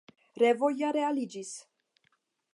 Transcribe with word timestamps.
Revoj 0.43 0.71
ja 0.83 0.89
realiĝis! 0.99 1.53